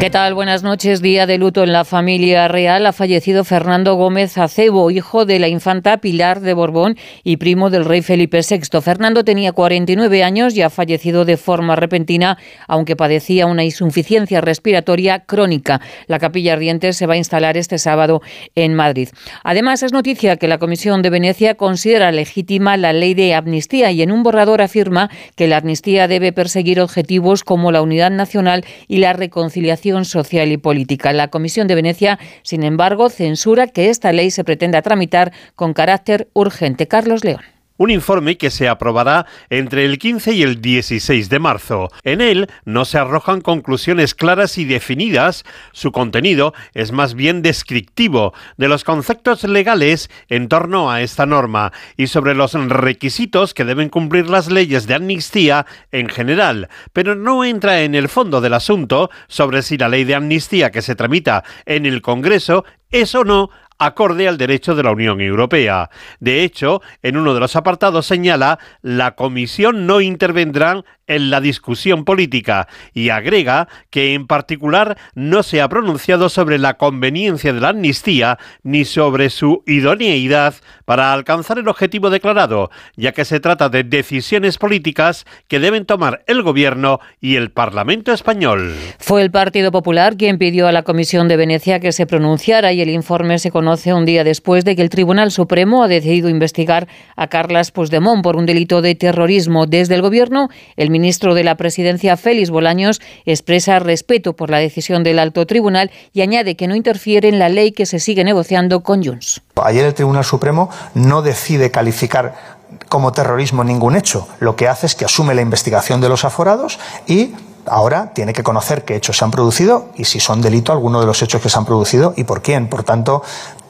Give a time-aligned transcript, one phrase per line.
[0.00, 0.32] ¿Qué tal?
[0.32, 1.02] Buenas noches.
[1.02, 2.86] Día de luto en la familia real.
[2.86, 7.84] Ha fallecido Fernando Gómez Acebo, hijo de la infanta Pilar de Borbón y primo del
[7.84, 8.80] rey Felipe VI.
[8.80, 12.38] Fernando tenía 49 años y ha fallecido de forma repentina,
[12.68, 15.80] aunque padecía una insuficiencia respiratoria crónica.
[16.06, 18.22] La capilla ardiente se va a instalar este sábado
[18.54, 19.08] en Madrid.
[19.42, 24.02] Además, es noticia que la Comisión de Venecia considera legítima la ley de amnistía y
[24.02, 28.98] en un borrador afirma que la amnistía debe perseguir objetivos como la unidad nacional y
[28.98, 31.12] la reconciliación social y política.
[31.12, 36.28] La Comisión de Venecia, sin embargo, censura que esta ley se pretenda tramitar con carácter
[36.34, 36.88] urgente.
[36.88, 37.40] Carlos León
[37.78, 41.88] un informe que se aprobará entre el 15 y el 16 de marzo.
[42.02, 48.34] En él no se arrojan conclusiones claras y definidas, su contenido es más bien descriptivo
[48.58, 53.88] de los conceptos legales en torno a esta norma y sobre los requisitos que deben
[53.88, 59.10] cumplir las leyes de amnistía en general, pero no entra en el fondo del asunto
[59.28, 63.50] sobre si la ley de amnistía que se tramita en el Congreso es o no
[63.78, 65.90] acorde al derecho de la Unión Europea.
[66.20, 72.04] De hecho, en uno de los apartados señala la Comisión no intervendrá en la discusión
[72.04, 77.70] política y agrega que en particular no se ha pronunciado sobre la conveniencia de la
[77.70, 83.84] amnistía ni sobre su idoneidad para alcanzar el objetivo declarado, ya que se trata de
[83.84, 88.74] decisiones políticas que deben tomar el Gobierno y el Parlamento español.
[88.98, 92.82] Fue el Partido Popular quien pidió a la Comisión de Venecia que se pronunciara y
[92.82, 96.88] el informe se conoce un día después de que el Tribunal Supremo ha decidido investigar
[97.16, 99.66] a Carlas Puigdemont por un delito de terrorismo.
[99.66, 105.04] Desde el Gobierno, el ministro de la Presidencia, Félix Bolaños, expresa respeto por la decisión
[105.04, 108.82] del alto tribunal y añade que no interfiere en la ley que se sigue negociando
[108.82, 109.42] con Junts.
[109.56, 112.56] Ayer el Tribunal Supremo no decide calificar
[112.88, 114.28] como terrorismo ningún hecho.
[114.40, 117.34] Lo que hace es que asume la investigación de los aforados y
[117.68, 121.06] ahora tiene que conocer qué hechos se han producido y si son delito alguno de
[121.06, 122.68] los hechos que se han producido y por quién.
[122.68, 123.22] Por tanto,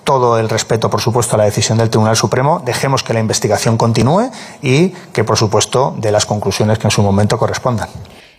[0.08, 2.62] todo el respeto, por supuesto, a la decisión del Tribunal Supremo.
[2.64, 4.30] Dejemos que la investigación continúe
[4.62, 7.91] y que, por supuesto, dé las conclusiones que en su momento correspondan.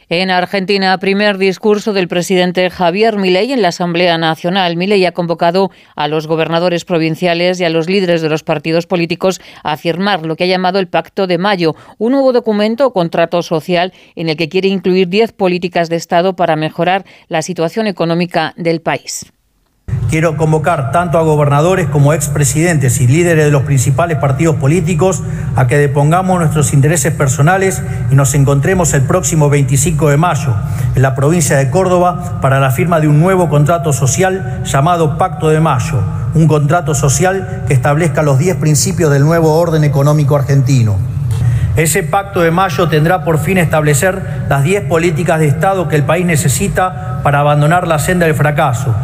[0.10, 4.78] En Argentina, primer discurso del presidente Javier Milei en la Asamblea Nacional.
[4.78, 9.40] Milei ha convocado a los gobernadores provinciales y a los líderes de los partidos políticos
[9.64, 13.44] a firmar lo que ha llamado el Pacto de Mayo, un nuevo documento o contrato
[13.44, 18.56] social en el que quiere incluir 10 políticas de Estado para mejorar la situación económica
[18.58, 19.32] del país.
[20.10, 25.22] Quiero convocar tanto a gobernadores como expresidentes y líderes de los principales partidos políticos
[25.56, 30.56] a que depongamos nuestros intereses personales y nos encontremos el próximo 25 de mayo
[30.96, 35.50] en la provincia de Córdoba para la firma de un nuevo contrato social llamado Pacto
[35.50, 36.02] de Mayo,
[36.34, 40.96] un contrato social que establezca los 10 principios del nuevo orden económico argentino.
[41.76, 46.04] Ese pacto de mayo tendrá por fin establecer las 10 políticas de Estado que el
[46.04, 48.96] país necesita para abandonar la senda del fracaso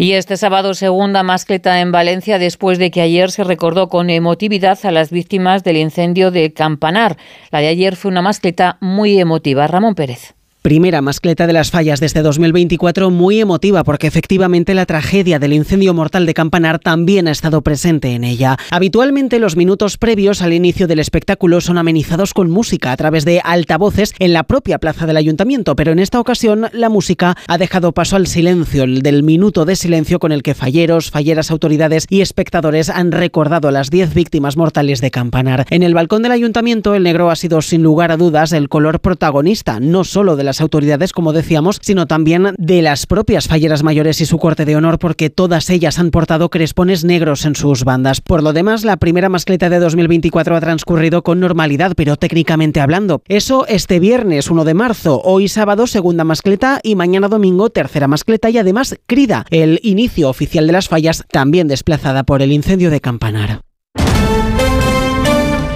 [0.00, 4.78] y este sábado segunda mascleta en Valencia después de que ayer se recordó con emotividad
[4.84, 7.18] a las víctimas del incendio de Campanar.
[7.50, 9.66] La de ayer fue una mascleta muy emotiva.
[9.66, 10.39] Ramón Pérez.
[10.62, 15.54] Primera mascleta de las fallas de este 2024 muy emotiva porque efectivamente la tragedia del
[15.54, 18.58] incendio mortal de Campanar también ha estado presente en ella.
[18.70, 23.40] Habitualmente los minutos previos al inicio del espectáculo son amenizados con música a través de
[23.42, 27.92] altavoces en la propia plaza del ayuntamiento, pero en esta ocasión la música ha dejado
[27.92, 32.20] paso al silencio, el del minuto de silencio con el que falleros, falleras, autoridades y
[32.20, 35.64] espectadores han recordado a las 10 víctimas mortales de Campanar.
[35.70, 39.00] En el balcón del ayuntamiento el negro ha sido sin lugar a dudas el color
[39.00, 43.84] protagonista, no solo de la las autoridades, como decíamos, sino también de las propias falleras
[43.84, 47.84] mayores y su corte de honor, porque todas ellas han portado crespones negros en sus
[47.84, 48.20] bandas.
[48.20, 53.22] Por lo demás, la primera mascleta de 2024 ha transcurrido con normalidad, pero técnicamente hablando.
[53.28, 58.50] Eso este viernes 1 de marzo, hoy sábado segunda mascleta y mañana domingo tercera mascleta
[58.50, 63.00] y además Crida, el inicio oficial de las fallas, también desplazada por el incendio de
[63.00, 63.69] Campanar.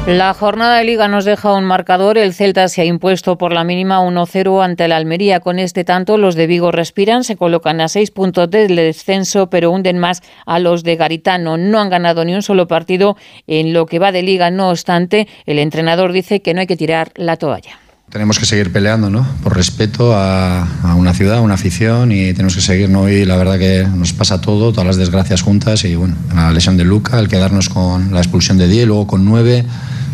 [0.06, 2.18] La jornada de liga nos deja un marcador.
[2.18, 5.40] El Celta se ha impuesto por la mínima 1-0 ante la Almería.
[5.40, 9.70] Con este tanto, los de Vigo respiran, se colocan a seis puntos del descenso, pero
[9.70, 11.56] hunden más a los de Garitano.
[11.56, 13.16] No han ganado ni un solo partido
[13.46, 14.50] en lo que va de liga.
[14.50, 17.78] No obstante, el entrenador dice que no hay que tirar la toalla.
[18.14, 19.26] Tenemos que seguir peleando, ¿no?
[19.42, 23.08] Por respeto a, una ciudad, a una afición y tenemos que seguir, ¿no?
[23.08, 26.76] Y la verdad que nos pasa todo, todas las desgracias juntas y bueno, la lesión
[26.76, 29.64] de Luca, el quedarnos con la expulsión de Die, luego con nueve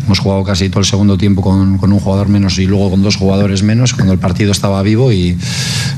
[0.03, 3.17] Hemos jugado casi todo el segundo tiempo con, un jugador menos y luego con dos
[3.17, 5.37] jugadores menos cuando el partido estaba vivo y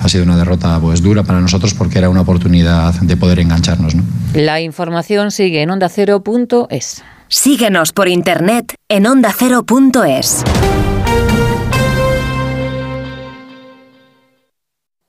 [0.02, 3.96] ha sido una derrota pues dura para nosotros porque era una oportunidad de poder engancharnos.
[3.96, 4.04] ¿no?
[4.34, 7.02] La información sigue en ondacero.es.
[7.30, 10.44] Síguenos por internet en ondacero.es.